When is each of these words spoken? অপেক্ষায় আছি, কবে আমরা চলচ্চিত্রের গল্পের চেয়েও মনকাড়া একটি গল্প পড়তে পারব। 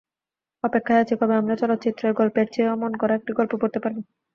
অপেক্ষায় 0.63 1.01
আছি, 1.03 1.13
কবে 1.19 1.33
আমরা 1.35 1.55
চলচ্চিত্রের 1.61 2.13
গল্পের 2.19 2.47
চেয়েও 2.53 2.79
মনকাড়া 2.81 3.13
একটি 3.15 3.31
গল্প 3.39 3.53
পড়তে 3.61 3.79
পারব। 3.83 3.97